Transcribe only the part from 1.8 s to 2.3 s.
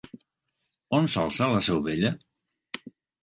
Vella?